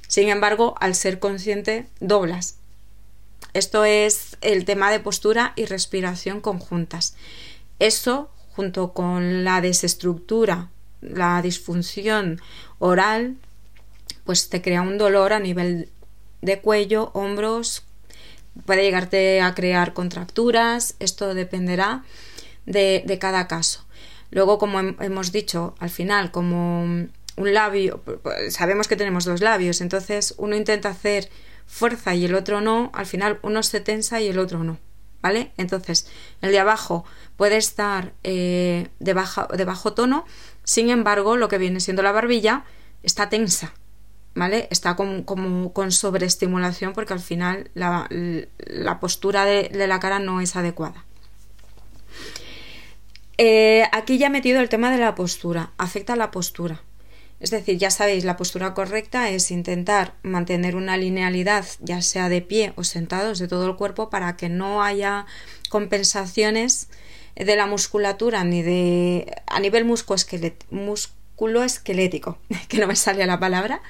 Sin 0.07 0.29
embargo, 0.29 0.75
al 0.79 0.95
ser 0.95 1.19
consciente, 1.19 1.87
doblas. 1.99 2.57
Esto 3.53 3.85
es 3.85 4.37
el 4.41 4.65
tema 4.65 4.91
de 4.91 4.99
postura 4.99 5.53
y 5.55 5.65
respiración 5.65 6.41
conjuntas. 6.41 7.15
Eso, 7.79 8.29
junto 8.49 8.93
con 8.93 9.43
la 9.43 9.61
desestructura, 9.61 10.69
la 11.01 11.41
disfunción 11.41 12.41
oral, 12.79 13.37
pues 14.25 14.49
te 14.49 14.61
crea 14.61 14.81
un 14.81 14.97
dolor 14.97 15.31
a 15.31 15.39
nivel 15.39 15.89
de 16.41 16.59
cuello, 16.59 17.11
hombros, 17.13 17.84
puede 18.65 18.83
llegarte 18.83 19.41
a 19.41 19.53
crear 19.53 19.93
contracturas, 19.93 20.95
esto 20.99 21.33
dependerá 21.33 22.03
de, 22.65 23.17
cada 23.19 23.47
caso. 23.47 23.85
Luego, 24.31 24.57
como 24.57 24.79
hemos 24.79 25.31
dicho, 25.31 25.75
al 25.79 25.89
final, 25.89 26.31
como 26.31 26.81
un 26.83 27.53
labio, 27.53 28.01
sabemos 28.49 28.87
que 28.87 28.95
tenemos 28.95 29.25
dos 29.25 29.41
labios, 29.41 29.81
entonces 29.81 30.33
uno 30.37 30.55
intenta 30.55 30.89
hacer 30.89 31.29
fuerza 31.65 32.15
y 32.15 32.25
el 32.25 32.35
otro 32.35 32.61
no, 32.61 32.91
al 32.93 33.05
final 33.05 33.39
uno 33.41 33.63
se 33.63 33.81
tensa 33.81 34.21
y 34.21 34.27
el 34.27 34.39
otro 34.39 34.63
no, 34.63 34.77
¿vale? 35.21 35.51
Entonces, 35.57 36.07
el 36.41 36.51
de 36.51 36.59
abajo 36.59 37.05
puede 37.35 37.57
estar 37.57 38.13
eh, 38.23 38.87
de, 38.99 39.13
baja, 39.13 39.47
de 39.55 39.65
bajo 39.65 39.93
tono, 39.93 40.25
sin 40.63 40.89
embargo, 40.89 41.37
lo 41.37 41.47
que 41.47 41.57
viene 41.57 41.79
siendo 41.79 42.03
la 42.03 42.11
barbilla 42.11 42.63
está 43.03 43.29
tensa, 43.29 43.73
¿vale? 44.35 44.67
Está 44.69 44.95
como, 44.95 45.73
con 45.73 45.91
sobreestimulación 45.91 46.93
porque 46.93 47.13
al 47.13 47.19
final 47.19 47.71
la, 47.73 48.07
postura 48.99 49.45
de, 49.45 49.69
la 49.73 49.99
cara 49.99 50.19
no 50.19 50.41
es 50.41 50.55
adecuada. 50.55 51.05
Eh, 53.37 53.83
aquí 53.91 54.17
ya 54.17 54.27
he 54.27 54.29
metido 54.29 54.61
el 54.61 54.69
tema 54.69 54.91
de 54.91 54.97
la 54.97 55.15
postura, 55.15 55.71
afecta 55.77 56.15
la 56.15 56.31
postura. 56.31 56.83
Es 57.39 57.51
decir, 57.51 57.77
ya 57.77 57.91
sabéis, 57.91 58.23
la 58.23 58.37
postura 58.37 58.73
correcta 58.73 59.29
es 59.29 59.51
intentar 59.51 60.13
mantener 60.23 60.75
una 60.75 60.95
linealidad, 60.95 61.65
ya 61.81 62.01
sea 62.01 62.29
de 62.29 62.41
pie 62.41 62.73
o 62.75 62.83
sentados, 62.83 63.39
de 63.39 63.47
todo 63.47 63.67
el 63.67 63.75
cuerpo, 63.75 64.09
para 64.09 64.37
que 64.37 64.47
no 64.47 64.83
haya 64.83 65.25
compensaciones 65.69 66.87
de 67.35 67.55
la 67.57 67.67
musculatura 67.67 68.43
ni 68.45 68.61
de 68.61 69.33
a 69.47 69.59
nivel 69.59 69.83
músculo 69.83 71.63
esquelético, 71.63 72.37
que 72.69 72.77
no 72.77 72.87
me 72.87 72.95
sale 72.95 73.25
la 73.25 73.39
palabra, 73.39 73.81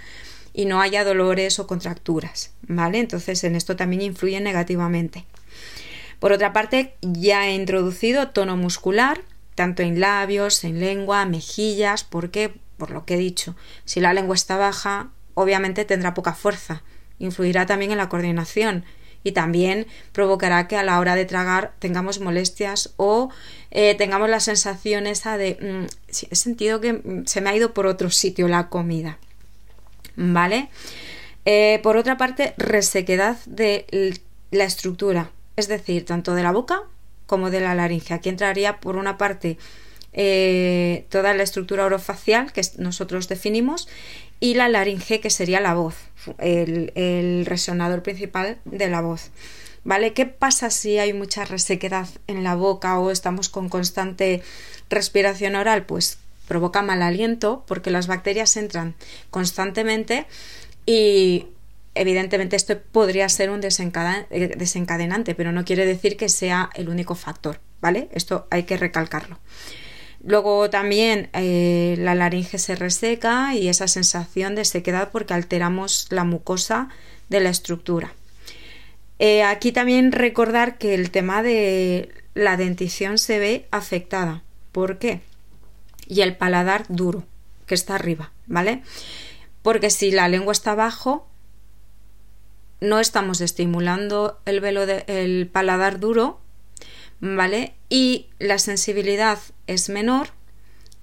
y 0.56 0.66
no 0.66 0.82
haya 0.82 1.04
dolores 1.04 1.60
o 1.60 1.68
contracturas, 1.68 2.52
¿vale? 2.62 3.00
Entonces 3.00 3.44
en 3.44 3.56
esto 3.56 3.76
también 3.76 4.02
influye 4.02 4.40
negativamente. 4.40 5.26
Por 6.20 6.32
otra 6.32 6.54
parte, 6.54 6.96
ya 7.02 7.48
he 7.48 7.56
introducido 7.56 8.30
tono 8.30 8.56
muscular, 8.56 9.22
tanto 9.54 9.84
en 9.84 10.00
labios, 10.00 10.64
en 10.64 10.80
lengua, 10.80 11.26
mejillas, 11.26 12.04
¿por 12.06 12.32
qué? 12.32 12.54
Por 12.78 12.92
lo 12.92 13.06
que 13.06 13.16
he 13.16 13.18
dicho. 13.18 13.56
Si 13.84 14.00
la 14.00 14.14
lengua 14.14 14.36
está 14.36 14.56
baja, 14.58 15.10
obviamente 15.34 15.84
tendrá 15.84 16.14
poca 16.14 16.34
fuerza, 16.34 16.84
influirá 17.20 17.66
también 17.66 17.92
en 17.92 17.98
la 17.98 18.10
coordinación 18.10 18.86
y 19.24 19.34
también 19.34 19.88
provocará 20.14 20.68
que 20.68 20.78
a 20.78 20.84
la 20.84 21.00
hora 21.00 21.16
de 21.16 21.26
tragar 21.26 21.74
tengamos 21.80 22.20
molestias 22.20 22.94
o 22.96 23.30
eh, 23.72 23.96
tengamos 23.96 24.30
la 24.30 24.40
sensación 24.40 25.08
esa 25.08 25.38
de 25.38 25.58
mm, 25.60 26.26
he 26.32 26.36
sentido 26.36 26.80
que 26.80 26.94
mm, 26.94 27.26
se 27.26 27.42
me 27.42 27.50
ha 27.50 27.56
ido 27.56 27.74
por 27.74 27.88
otro 27.88 28.10
sitio 28.10 28.48
la 28.48 28.70
comida. 28.70 29.18
¿Vale? 30.16 30.70
Eh, 31.46 31.80
por 31.84 31.98
otra 31.98 32.18
parte, 32.18 32.54
resequedad 32.58 33.38
de 33.46 34.20
la 34.52 34.64
estructura, 34.64 35.30
es 35.56 35.68
decir, 35.68 36.06
tanto 36.06 36.34
de 36.34 36.44
la 36.44 36.52
boca 36.52 36.84
como 37.26 37.52
de 37.52 37.62
la 37.62 37.76
laringe. 37.76 38.14
Aquí 38.14 38.30
entraría 38.30 38.80
por 38.80 38.98
una 38.98 39.18
parte 39.18 39.58
eh, 40.14 41.06
toda 41.10 41.34
la 41.34 41.44
estructura 41.44 41.86
orofacial 41.86 42.54
que 42.54 42.62
nosotros 42.78 43.28
definimos 43.28 43.88
y 44.40 44.54
la 44.54 44.70
laringe 44.70 45.20
que 45.20 45.30
sería 45.30 45.60
la 45.60 45.74
voz, 45.74 45.96
el, 46.40 47.46
resonador 47.46 48.02
principal 48.02 48.58
de 48.66 48.90
la 48.90 49.02
voz. 49.02 49.32
¿Vale? 49.84 50.14
¿Qué 50.14 50.26
pasa 50.26 50.72
si 50.72 50.98
hay 50.98 51.14
mucha 51.14 51.46
resequedad 51.46 52.08
en 52.26 52.44
la 52.44 52.56
boca 52.56 52.98
o 52.98 53.12
estamos 53.12 53.50
con 53.50 53.70
constante 53.70 54.42
respiración 54.90 55.56
oral? 55.56 55.86
Pues 55.86 56.18
provoca 56.48 56.82
mal 56.82 57.02
aliento 57.02 57.64
porque 57.68 57.92
las 57.92 58.08
bacterias 58.08 58.56
entran 58.58 58.96
constantemente 59.30 60.26
y 60.86 61.48
evidentemente 61.96 62.56
esto 62.56 62.80
podría 62.92 63.28
ser 63.30 63.50
un 63.50 63.62
eh, 63.64 64.54
desencadenante, 64.58 65.36
pero 65.36 65.52
no 65.52 65.66
quiere 65.66 65.86
decir 65.86 66.18
que 66.18 66.30
sea 66.30 66.70
el 66.76 66.90
único 66.90 67.16
factor, 67.16 67.60
¿vale? 67.82 68.10
Esto 68.12 68.48
hay 68.52 68.64
que 68.64 68.78
recalcarlo. 68.78 69.40
Luego 70.24 70.70
también 70.70 71.30
eh, 71.34 71.96
la 72.00 72.16
laringe 72.16 72.58
se 72.58 72.76
reseca 72.76 73.54
y 73.56 73.70
esa 73.70 73.88
sensación 73.88 74.56
de 74.56 74.66
sequedad 74.66 75.10
porque 75.12 75.34
alteramos 75.34 76.08
la 76.10 76.24
mucosa 76.24 76.90
de 77.30 77.40
la 77.40 77.50
estructura. 77.50 78.14
Eh, 79.20 79.44
aquí 79.44 79.72
también 79.72 80.12
recordar 80.12 80.78
que 80.78 80.94
el 80.94 81.12
tema 81.12 81.44
de 81.44 82.10
la 82.34 82.58
dentición 82.58 83.18
se 83.18 83.40
ve 83.40 83.68
afectada. 83.72 84.44
¿Por 84.72 84.98
qué? 84.98 85.22
Y 86.08 86.22
el 86.22 86.38
paladar 86.38 86.86
duro, 86.90 87.26
que 87.66 87.76
está 87.76 87.96
arriba, 87.96 88.32
¿vale? 88.48 88.84
Porque 89.62 89.90
si 89.90 90.12
la 90.12 90.28
lengua 90.28 90.52
está 90.52 90.72
abajo, 90.72 91.28
no 92.82 93.00
estamos 93.00 93.42
estimulando 93.42 94.40
el 94.46 94.60
velo 94.60 94.86
del 94.86 95.48
paladar 95.48 96.00
duro 96.00 96.40
¿vale? 97.20 97.76
Y 97.90 98.28
la 98.40 98.60
sensibilidad 98.60 99.40
es 99.68 99.90
menor 99.90 100.30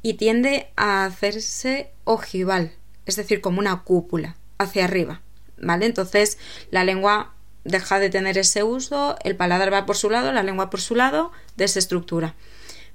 y 0.02 0.14
tiende 0.14 0.68
a 0.76 1.04
hacerse 1.04 1.90
ojival, 2.04 2.72
es 3.06 3.16
decir, 3.16 3.40
como 3.40 3.58
una 3.58 3.82
cúpula 3.82 4.36
hacia 4.58 4.84
arriba, 4.84 5.22
¿vale? 5.58 5.86
Entonces 5.86 6.38
la 6.70 6.84
lengua 6.84 7.34
deja 7.64 7.98
de 7.98 8.10
tener 8.10 8.38
ese 8.38 8.62
uso, 8.62 9.16
el 9.22 9.36
paladar 9.36 9.72
va 9.72 9.86
por 9.86 9.96
su 9.96 10.10
lado, 10.10 10.32
la 10.32 10.42
lengua 10.42 10.70
por 10.70 10.80
su 10.80 10.94
lado, 10.94 11.32
desestructura. 11.56 12.34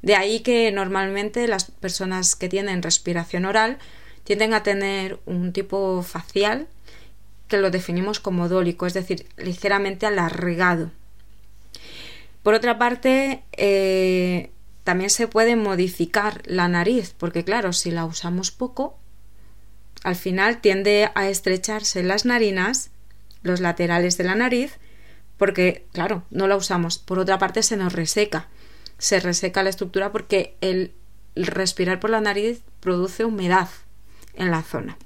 De 0.01 0.16
ahí 0.16 0.42
que 0.42 0.72
normalmente 0.72 1.48
las 1.48 1.66
personas 1.66 2.36
que 2.36 2.50
tienen 2.50 2.84
respiración 2.84 3.46
oral 3.46 3.77
tienden 4.24 4.54
a 4.54 4.63
tener 4.63 5.20
un 5.25 5.54
tipo 5.54 6.01
facial 6.04 6.68
que 7.48 7.58
lo 7.58 7.72
definimos 7.72 8.20
como 8.20 8.50
dólico, 8.50 8.86
es 8.86 8.94
decir, 8.94 9.25
ligeramente 9.38 10.06
alargado, 10.06 10.92
por 12.48 12.54
otra 12.54 12.77
parte, 12.77 13.44
eh, 13.58 14.51
también 14.86 15.10
se 15.10 15.27
puede 15.27 15.58
modificar 15.58 16.42
la 16.46 16.70
nariz, 16.70 17.13
porque 17.18 17.44
claro, 17.44 17.74
si 17.74 17.92
la 17.92 18.06
usamos 18.06 18.51
poco, 18.51 18.98
al 20.01 20.16
final 20.16 20.62
tiende 20.62 21.12
a 21.13 21.27
estrecharse 21.27 22.04
las 22.04 22.24
narinas, 22.24 22.89
los 23.44 23.60
laterales 23.60 24.18
de 24.18 24.24
la 24.24 24.36
nariz, 24.36 24.77
porque 25.36 25.84
claro, 25.92 26.24
no 26.32 26.48
la 26.48 26.56
usamos. 26.56 27.00
Por 27.00 27.20
otra 27.20 27.38
parte, 27.38 27.63
se 27.63 27.75
nos 27.75 27.92
reseca. 27.92 28.48
Se 28.98 29.20
reseca 29.20 29.63
la 29.63 29.70
estructura 29.70 30.12
porque 30.12 30.56
el 30.62 30.94
respirar 31.36 32.00
por 32.00 32.10
la 32.10 32.22
nariz 32.22 32.62
produce 32.80 33.25
humedad 33.25 33.70
en 34.34 34.51
la 34.51 34.63
zona. 34.63 34.98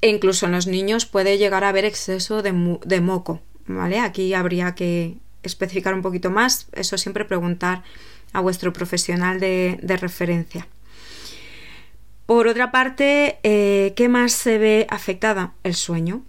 E 0.00 0.08
incluso 0.08 0.46
en 0.46 0.52
los 0.52 0.66
niños 0.66 1.06
puede 1.06 1.38
llegar 1.38 1.64
a 1.64 1.70
haber 1.70 1.84
exceso 1.84 2.42
de, 2.42 2.52
moco. 2.52 3.40
¿Vale? 3.66 3.98
Aquí 4.00 4.34
habría 4.34 4.74
que 4.74 5.16
especificar 5.42 5.94
un 5.94 6.02
poquito 6.02 6.30
más, 6.30 6.68
eso 6.72 6.98
siempre 6.98 7.24
preguntar 7.24 7.82
a 8.32 8.40
vuestro 8.40 8.72
profesional 8.72 9.40
de, 9.40 9.98
referencia. 10.00 10.66
Por 12.26 12.48
otra 12.48 12.72
parte, 12.72 13.38
eh, 13.44 13.94
¿qué 13.96 14.08
más 14.08 14.32
se 14.32 14.58
ve 14.58 14.86
afectada? 14.90 15.54
El 15.62 15.74
sueño. 15.74 16.22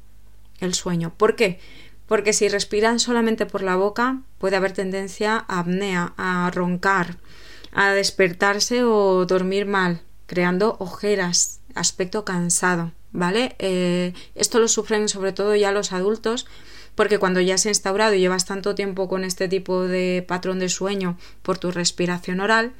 El 0.59 0.73
sueño. 0.73 1.13
¿Por 1.15 1.35
qué? 1.35 1.59
Porque 2.07 2.33
si 2.33 2.47
respiran 2.47 2.99
solamente 2.99 3.45
por 3.45 3.61
la 3.61 3.75
boca, 3.75 4.21
puede 4.37 4.55
haber 4.55 4.71
tendencia 4.71 5.45
a 5.47 5.59
apnea, 5.59 6.13
a 6.17 6.49
roncar, 6.53 7.17
a 7.71 7.91
despertarse 7.91 8.83
o 8.83 9.25
dormir 9.25 9.65
mal, 9.65 10.01
creando 10.25 10.77
ojeras, 10.79 11.59
aspecto 11.75 12.25
cansado. 12.25 12.91
¿Vale? 13.13 13.55
Eh, 13.57 14.13
esto 14.35 14.59
lo 14.59 14.67
sufren 14.67 15.09
sobre 15.09 15.31
todo 15.31 15.55
ya 15.55 15.71
los 15.71 15.91
adultos 15.91 16.45
porque 16.97 17.19
cuando 17.19 17.39
ya 17.41 17.59
se 17.59 17.69
ha 17.69 17.71
instaurado 17.71 18.15
y 18.15 18.19
llevas 18.19 18.45
tanto 18.45 18.73
tiempo 18.73 19.07
con 19.07 19.23
este 19.23 19.47
tipo 19.47 19.83
de 19.83 20.25
patrón 20.27 20.57
de 20.57 20.67
sueño 20.67 21.15
por 21.43 21.59
tu 21.59 21.71
respiración 21.71 22.39
oral, 22.39 22.73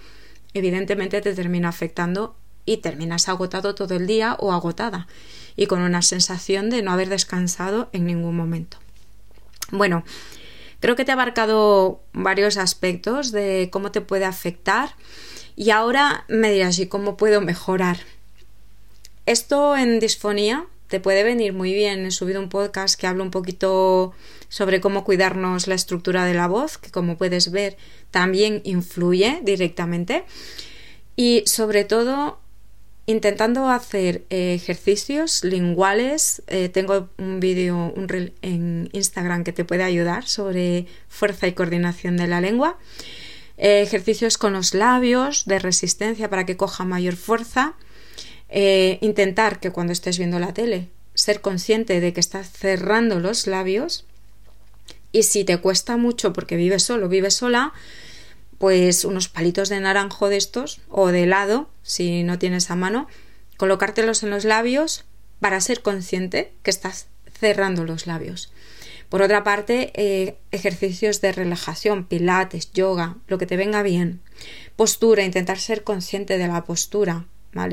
evidentemente 0.54 1.22
te 1.22 1.36
termina 1.36 1.70
afectando 1.70 2.36
y 2.66 2.78
terminas 2.78 3.30
agotado 3.30 3.76
todo 3.76 3.96
el 3.96 4.08
día 4.08 4.36
o 4.40 4.54
agotada 4.54 5.08
y 5.56 5.68
con 5.68 5.82
una 5.82 6.02
sensación 6.02 6.72
de 6.72 6.82
no 6.82 6.92
haber 6.92 7.10
descansado 7.10 7.90
en 7.94 8.06
ningún 8.06 8.36
momento. 8.36 8.80
Bueno, 9.72 10.04
creo 10.80 10.96
que 10.96 11.06
te 11.06 11.12
he 11.12 11.14
abarcado 11.14 12.02
varios 12.14 12.58
aspectos 12.58 13.32
de 13.32 13.70
cómo 13.72 13.92
te 13.92 14.02
puede 14.02 14.26
afectar 14.26 14.96
y 15.56 15.72
ahora 15.72 16.24
me 16.28 16.52
dirás, 16.52 16.78
¿y 16.80 16.88
cómo 16.88 17.18
puedo 17.18 17.42
mejorar? 17.42 17.98
Esto 19.26 19.76
en 19.76 20.00
disfonía 20.00 20.66
te 20.88 21.00
puede 21.00 21.24
venir 21.24 21.52
muy 21.52 21.74
bien. 21.74 22.06
He 22.06 22.12
subido 22.12 22.40
un 22.40 22.50
podcast 22.50 23.00
que 23.00 23.08
habla 23.08 23.24
un 23.24 23.32
poquito 23.32 24.14
sobre 24.50 24.80
cómo 24.80 25.04
cuidarnos 25.04 25.68
la 25.68 25.76
estructura 25.76 26.26
de 26.26 26.34
la 26.34 26.48
voz, 26.48 26.78
que 26.78 26.92
como 26.92 27.18
puedes 27.18 27.52
ver 27.52 27.76
también 28.12 28.62
influye 28.64 29.40
directamente. 29.44 30.24
Y 31.16 31.44
sobre 31.46 31.84
todo 31.84 32.40
intentando 33.08 33.70
hacer 33.70 34.26
eh, 34.30 34.54
ejercicios 34.54 35.44
linguales. 35.44 36.44
Eh, 36.48 36.70
tengo 36.70 37.10
un 37.18 37.40
vídeo, 37.40 37.94
en 38.42 38.90
Instagram 38.92 39.46
que 39.46 39.54
te 39.54 39.66
puede 39.66 39.84
ayudar 39.84 40.28
sobre 40.28 40.86
fuerza 41.08 41.48
y 41.48 41.54
coordinación 41.54 42.18
de 42.18 42.28
la 42.28 42.42
lengua. 42.42 42.78
Eh, 43.58 43.82
ejercicios 43.82 44.38
con 44.38 44.54
los 44.54 44.74
labios 44.74 45.46
de 45.46 45.58
resistencia 45.58 46.30
para 46.30 46.46
que 46.46 46.58
coja 46.58 46.86
mayor 46.86 47.16
fuerza 47.16 47.74
intentar 48.50 49.60
que 49.60 49.72
cuando 49.72 49.92
estés 49.92 50.18
viendo 50.18 50.40
la 50.40 50.54
tele, 50.54 50.88
ser 51.16 51.42
consciente 51.42 52.00
de 52.00 52.14
que 52.14 52.22
estás 52.22 52.50
cerrando 52.50 53.20
los 53.20 53.46
labios 53.46 54.06
y 55.12 55.24
si 55.24 55.44
te 55.44 55.58
cuesta 55.58 55.98
mucho 55.98 56.32
porque 56.32 56.56
vives 56.56 56.84
solo, 56.84 57.10
vives 57.10 57.34
sola, 57.34 57.74
pues 58.58 59.06
unos 59.06 59.28
palitos 59.30 59.70
de 59.70 59.80
naranjo 59.80 60.30
de 60.30 60.38
estos 60.38 60.82
o 60.90 61.08
de 61.08 61.24
helado, 61.24 61.70
si 61.84 62.24
no 62.24 62.40
tienes 62.40 62.72
a 62.72 62.76
mano, 62.76 63.08
colocártelos 63.58 64.24
en 64.24 64.30
los 64.30 64.46
labios 64.46 65.06
para 65.40 65.62
ser 65.62 65.82
consciente 65.82 66.54
que 66.64 66.72
estás 66.72 67.08
cerrando 67.40 67.84
los 67.84 68.08
labios. 68.08 68.52
Por 69.10 69.22
otra 69.22 69.44
parte, 69.44 69.92
eh, 69.96 70.38
ejercicios 70.52 71.22
de 71.22 71.32
relajación, 71.32 72.06
pilates, 72.06 72.72
yoga, 72.74 73.18
lo 73.28 73.38
que 73.38 73.46
te 73.46 73.56
venga 73.56 73.84
bien. 73.84 74.22
Postura, 74.76 75.24
intentar 75.24 75.60
ser 75.60 75.84
consciente 75.84 76.38
de 76.38 76.48
la 76.48 76.66
postura, 76.66 77.26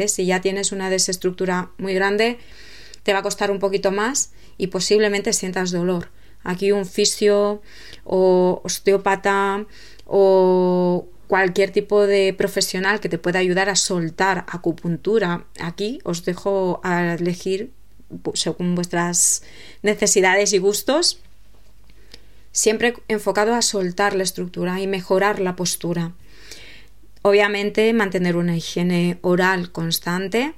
si 0.06 0.26
ya 0.26 0.40
tienes 0.40 0.72
una 0.72 0.90
desestructura 0.90 1.70
muy 1.78 1.94
grande, 1.94 2.38
te 3.02 3.12
va 3.12 3.18
a 3.18 3.22
costar 3.22 3.50
un 3.50 3.58
poquito 3.58 3.90
más 3.90 4.32
y 4.56 4.68
posiblemente 4.68 5.32
sientas 5.32 5.70
dolor. 5.70 6.08
Aquí 6.42 6.72
un 6.72 6.86
fisio 6.86 7.62
o 8.04 8.60
osteópata 8.64 9.66
o 10.06 11.06
cualquier 11.26 11.70
tipo 11.70 12.06
de 12.06 12.34
profesional 12.34 13.00
que 13.00 13.08
te 13.08 13.18
pueda 13.18 13.38
ayudar 13.38 13.68
a 13.68 13.76
soltar 13.76 14.44
acupuntura. 14.48 15.46
Aquí 15.60 15.98
os 16.04 16.24
dejo 16.24 16.80
a 16.84 17.14
elegir 17.14 17.72
según 18.34 18.74
vuestras 18.74 19.42
necesidades 19.82 20.52
y 20.52 20.58
gustos, 20.58 21.20
siempre 22.52 22.94
enfocado 23.08 23.54
a 23.54 23.62
soltar 23.62 24.14
la 24.14 24.22
estructura 24.22 24.80
y 24.80 24.86
mejorar 24.86 25.40
la 25.40 25.56
postura. 25.56 26.12
Obviamente 27.22 27.92
mantener 27.92 28.36
una 28.36 28.56
higiene 28.56 29.18
oral 29.22 29.72
constante. 29.72 30.54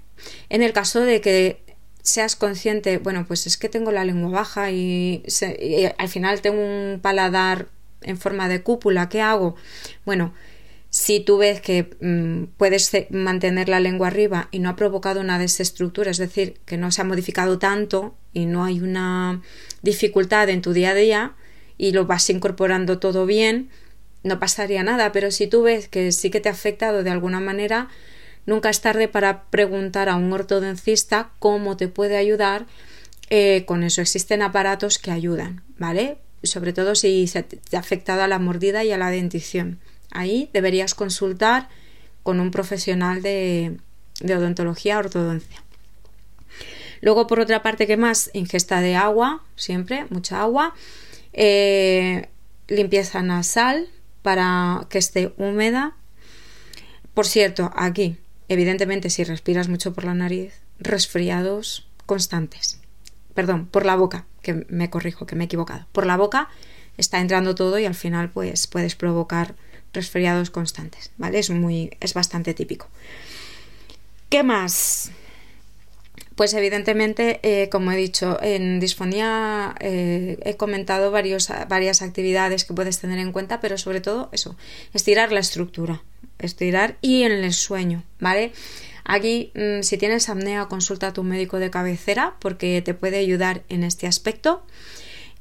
En 0.48 0.62
el 0.62 0.72
caso 0.72 1.00
de 1.00 1.20
que 1.20 1.62
seas 2.02 2.36
consciente, 2.36 2.98
bueno, 2.98 3.24
pues 3.26 3.46
es 3.46 3.56
que 3.56 3.68
tengo 3.68 3.92
la 3.92 4.04
lengua 4.04 4.30
baja 4.30 4.70
y, 4.70 5.22
y 5.60 5.84
al 5.96 6.08
final 6.08 6.40
tengo 6.40 6.60
un 6.60 7.00
paladar 7.00 7.68
en 8.06 8.16
forma 8.16 8.48
de 8.48 8.62
cúpula, 8.62 9.08
¿qué 9.08 9.20
hago? 9.20 9.56
Bueno, 10.04 10.32
si 10.90 11.20
tú 11.20 11.36
ves 11.36 11.60
que 11.60 11.90
mm, 12.00 12.54
puedes 12.56 12.90
mantener 13.10 13.68
la 13.68 13.80
lengua 13.80 14.06
arriba 14.06 14.48
y 14.50 14.60
no 14.60 14.70
ha 14.70 14.76
provocado 14.76 15.20
una 15.20 15.38
desestructura, 15.38 16.10
es 16.10 16.16
decir, 16.16 16.58
que 16.64 16.78
no 16.78 16.90
se 16.90 17.02
ha 17.02 17.04
modificado 17.04 17.58
tanto 17.58 18.16
y 18.32 18.46
no 18.46 18.64
hay 18.64 18.80
una 18.80 19.42
dificultad 19.82 20.48
en 20.48 20.62
tu 20.62 20.72
día 20.72 20.90
a 20.90 20.94
día 20.94 21.34
y 21.76 21.92
lo 21.92 22.06
vas 22.06 22.30
incorporando 22.30 22.98
todo 22.98 23.26
bien, 23.26 23.68
no 24.22 24.38
pasaría 24.40 24.82
nada. 24.82 25.12
Pero 25.12 25.30
si 25.30 25.46
tú 25.46 25.62
ves 25.64 25.88
que 25.88 26.12
sí 26.12 26.30
que 26.30 26.40
te 26.40 26.48
ha 26.48 26.52
afectado 26.52 27.02
de 27.02 27.10
alguna 27.10 27.40
manera, 27.40 27.88
nunca 28.46 28.70
es 28.70 28.80
tarde 28.80 29.06
para 29.08 29.44
preguntar 29.50 30.08
a 30.08 30.16
un 30.16 30.32
ortodoncista 30.32 31.30
cómo 31.38 31.76
te 31.76 31.88
puede 31.88 32.16
ayudar. 32.16 32.66
Eh, 33.28 33.64
con 33.66 33.82
eso 33.82 34.00
existen 34.00 34.40
aparatos 34.40 34.98
que 34.98 35.10
ayudan, 35.10 35.62
¿vale? 35.76 36.18
Sobre 36.42 36.72
todo 36.72 36.94
si 36.94 37.26
se 37.26 37.42
te 37.42 37.76
ha 37.76 37.80
afectado 37.80 38.22
a 38.22 38.28
la 38.28 38.38
mordida 38.38 38.84
y 38.84 38.92
a 38.92 38.98
la 38.98 39.10
dentición. 39.10 39.78
Ahí 40.10 40.50
deberías 40.52 40.94
consultar 40.94 41.68
con 42.22 42.40
un 42.40 42.50
profesional 42.50 43.22
de, 43.22 43.78
odontología 44.24 44.98
ortodoncia. 44.98 45.62
Luego, 47.00 47.26
por 47.26 47.40
otra 47.40 47.62
parte, 47.62 47.86
¿qué 47.86 47.96
más? 47.96 48.30
Ingesta 48.32 48.80
de 48.80 48.96
agua, 48.96 49.44
siempre, 49.54 50.06
mucha 50.10 50.40
agua. 50.40 50.74
Eh, 51.32 52.28
limpieza 52.68 53.22
nasal 53.22 53.88
para 54.22 54.86
que 54.88 54.98
esté 54.98 55.32
húmeda. 55.36 55.94
Por 57.14 57.26
cierto, 57.26 57.70
aquí, 57.76 58.16
evidentemente, 58.48 59.10
si 59.10 59.22
respiras 59.22 59.68
mucho 59.68 59.92
por 59.92 60.04
la 60.04 60.14
nariz, 60.14 60.54
resfriados 60.78 61.86
constantes. 62.06 62.80
Perdón, 63.34 63.66
por 63.66 63.84
la 63.84 63.96
boca, 63.96 64.26
que 64.46 64.64
me 64.68 64.88
corrijo, 64.88 65.26
que 65.26 65.34
me 65.34 65.44
he 65.44 65.46
equivocado. 65.46 65.86
Por 65.90 66.06
la 66.06 66.16
boca 66.16 66.48
está 66.96 67.20
entrando 67.20 67.56
todo 67.56 67.78
y 67.80 67.84
al 67.84 67.96
final, 67.96 68.30
pues, 68.30 68.68
puedes 68.68 68.94
provocar 68.94 69.56
resfriados 69.92 70.50
constantes, 70.50 71.10
¿vale? 71.18 71.40
Es 71.40 71.50
muy, 71.50 71.90
es 72.00 72.14
bastante 72.14 72.54
típico. 72.54 72.86
¿Qué 74.28 74.44
más? 74.44 75.10
Pues 76.36 76.52
evidentemente, 76.54 77.40
eh, 77.42 77.68
como 77.70 77.90
he 77.90 77.96
dicho, 77.96 78.38
en 78.42 78.78
disfonía 78.78 79.74
eh, 79.80 80.38
he 80.44 80.56
comentado 80.56 81.10
varias 81.10 82.02
actividades 82.02 82.64
que 82.64 82.74
puedes 82.74 83.00
tener 83.00 83.18
en 83.18 83.32
cuenta, 83.32 83.60
pero 83.60 83.78
sobre 83.78 84.00
todo 84.00 84.28
eso, 84.32 84.54
estirar 84.92 85.32
la 85.32 85.40
estructura, 85.40 86.02
estirar 86.38 86.98
y 87.00 87.22
en 87.22 87.32
el 87.32 87.54
sueño, 87.54 88.04
¿vale? 88.20 88.52
Aquí, 89.08 89.52
mm, 89.54 89.82
si 89.82 89.98
tienes 89.98 90.28
apnea, 90.28 90.66
consulta 90.66 91.08
a 91.08 91.12
tu 91.12 91.22
médico 91.22 91.58
de 91.58 91.70
cabecera 91.70 92.36
porque 92.40 92.82
te 92.82 92.92
puede 92.92 93.18
ayudar 93.18 93.62
en 93.68 93.84
este 93.84 94.08
aspecto. 94.08 94.66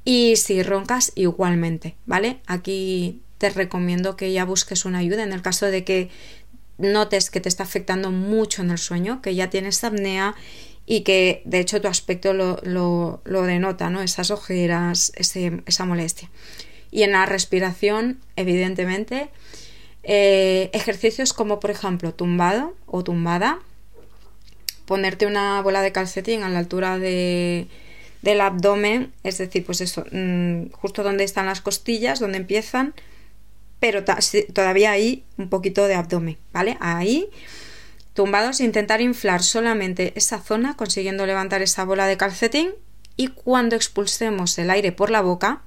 Y 0.03 0.35
si 0.35 0.61
roncas, 0.61 1.11
igualmente, 1.15 1.95
¿vale? 2.05 2.41
Aquí 2.45 3.21
te 3.39 3.49
recomiendo 3.49 4.15
que 4.15 4.31
ya 4.31 4.45
busques 4.45 4.85
una 4.85 4.99
ayuda 4.99 5.23
en 5.23 5.33
el 5.33 5.41
caso 5.41 5.65
de 5.65 5.83
que 5.83 6.09
notes 6.77 7.31
que 7.31 7.41
te 7.41 7.49
está 7.49 7.63
afectando 7.63 8.11
mucho 8.11 8.61
en 8.61 8.69
el 8.69 8.77
sueño, 8.77 9.21
que 9.23 9.33
ya 9.33 9.49
tienes 9.49 9.83
apnea 9.83 10.35
y 10.85 11.01
que 11.01 11.41
de 11.45 11.59
hecho 11.59 11.81
tu 11.81 11.87
aspecto 11.87 12.33
lo, 12.33 12.59
lo, 12.63 13.41
denota, 13.41 13.89
¿no? 13.89 14.03
Esas 14.03 14.29
ojeras, 14.29 15.11
esa 15.15 15.85
molestia. 15.85 16.29
Y 16.91 17.01
en 17.01 17.13
la 17.13 17.25
respiración, 17.25 18.19
evidentemente, 18.35 19.31
eh, 20.07 20.69
ejercicios 20.73 21.33
como 21.33 21.59
por 21.59 21.71
ejemplo 21.71 22.13
tumbado 22.13 22.75
o 22.85 23.03
tumbada, 23.03 23.59
ponerte 24.85 25.25
una 25.25 25.61
bola 25.61 25.81
de 25.81 25.91
calcetín 25.91 26.43
a 26.43 26.49
la 26.49 26.59
altura 26.59 26.99
de, 26.99 27.67
del 28.21 28.41
abdomen, 28.41 29.11
es 29.23 29.39
decir, 29.39 29.65
pues 29.65 29.81
eso, 29.81 30.05
mm, 30.11 30.69
justo 30.71 31.01
donde 31.01 31.23
están 31.23 31.47
las 31.47 31.61
costillas, 31.61 32.19
donde 32.19 32.37
empiezan, 32.37 32.93
pero 33.79 34.03
todavía 34.53 34.91
hay 34.91 35.23
un 35.37 35.49
poquito 35.49 35.87
de 35.87 35.95
abdomen, 35.95 36.37
¿vale? 36.53 36.77
Ahí, 36.79 37.29
tumbados, 38.13 38.61
intentar 38.61 39.01
inflar 39.01 39.41
solamente 39.41 40.13
esa 40.15 40.39
zona, 40.39 40.77
consiguiendo 40.77 41.25
levantar 41.25 41.63
esa 41.63 41.83
bola 41.83 42.05
de 42.05 42.17
calcetín 42.17 42.69
y 43.17 43.29
cuando 43.29 43.75
expulsemos 43.75 44.57
el 44.59 44.69
aire 44.69 44.91
por 44.91 45.09
la 45.09 45.21
boca, 45.21 45.63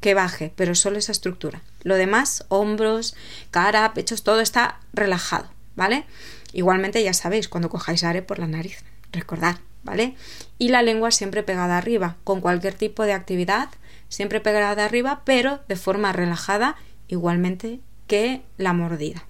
que 0.00 0.14
baje, 0.14 0.52
pero 0.56 0.74
solo 0.74 0.98
esa 0.98 1.12
estructura. 1.12 1.62
Lo 1.82 1.94
demás, 1.94 2.44
hombros, 2.48 3.14
cara, 3.50 3.92
pechos, 3.94 4.22
todo 4.22 4.40
está 4.40 4.80
relajado, 4.92 5.48
¿vale? 5.76 6.04
Igualmente 6.52 7.02
ya 7.02 7.14
sabéis, 7.14 7.48
cuando 7.48 7.68
cojáis 7.68 8.02
aire 8.04 8.22
por 8.22 8.38
la 8.38 8.46
nariz, 8.46 8.78
recordad, 9.12 9.56
¿vale? 9.82 10.14
Y 10.58 10.68
la 10.68 10.82
lengua 10.82 11.10
siempre 11.10 11.42
pegada 11.42 11.78
arriba, 11.78 12.16
con 12.24 12.40
cualquier 12.40 12.74
tipo 12.74 13.04
de 13.04 13.12
actividad, 13.12 13.68
siempre 14.08 14.40
pegada 14.40 14.84
arriba, 14.84 15.22
pero 15.24 15.60
de 15.68 15.76
forma 15.76 16.12
relajada 16.12 16.76
igualmente 17.08 17.80
que 18.06 18.42
la 18.56 18.72
mordida. 18.72 19.24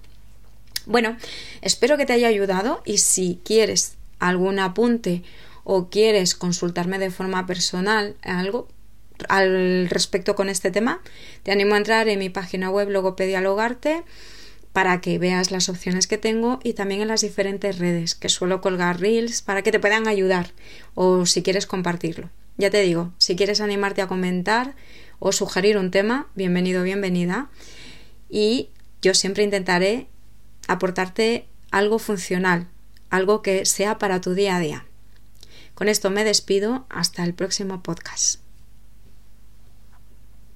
Bueno, 0.85 1.15
espero 1.61 1.97
que 1.97 2.05
te 2.05 2.13
haya 2.13 2.27
ayudado 2.27 2.81
y 2.85 2.97
si 2.97 3.39
quieres 3.45 3.95
algún 4.19 4.59
apunte 4.59 5.23
o 5.63 5.89
quieres 5.89 6.33
consultarme 6.33 6.97
de 6.97 7.11
forma 7.11 7.45
personal 7.45 8.15
algo 8.23 8.67
al 9.29 9.89
respecto 9.89 10.35
con 10.35 10.49
este 10.49 10.71
tema, 10.71 11.01
te 11.43 11.51
animo 11.51 11.75
a 11.75 11.77
entrar 11.77 12.07
en 12.07 12.19
mi 12.19 12.29
página 12.29 12.69
web 12.69 12.89
Logopedialogarte 12.89 14.03
para 14.73 15.01
que 15.01 15.19
veas 15.19 15.51
las 15.51 15.69
opciones 15.69 16.07
que 16.07 16.17
tengo 16.17 16.59
y 16.63 16.73
también 16.73 17.01
en 17.01 17.07
las 17.07 17.21
diferentes 17.21 17.77
redes 17.77 18.15
que 18.15 18.29
suelo 18.29 18.61
colgar 18.61 18.99
reels 18.99 19.41
para 19.41 19.61
que 19.61 19.71
te 19.71 19.79
puedan 19.79 20.07
ayudar 20.07 20.51
o 20.95 21.25
si 21.25 21.43
quieres 21.43 21.65
compartirlo. 21.65 22.29
Ya 22.57 22.69
te 22.69 22.81
digo, 22.81 23.11
si 23.17 23.35
quieres 23.35 23.61
animarte 23.61 24.01
a 24.01 24.07
comentar 24.07 24.75
o 25.19 25.31
sugerir 25.31 25.77
un 25.77 25.91
tema, 25.91 26.27
bienvenido, 26.35 26.83
bienvenida. 26.83 27.49
Y 28.29 28.69
yo 29.01 29.13
siempre 29.13 29.43
intentaré 29.43 30.07
aportarte 30.67 31.47
algo 31.71 31.99
funcional, 31.99 32.67
algo 33.09 33.41
que 33.41 33.65
sea 33.65 33.97
para 33.97 34.21
tu 34.21 34.33
día 34.33 34.55
a 34.55 34.59
día. 34.59 34.85
Con 35.73 35.87
esto 35.87 36.11
me 36.11 36.23
despido, 36.23 36.85
hasta 36.89 37.23
el 37.23 37.33
próximo 37.33 37.81
podcast. 37.81 38.40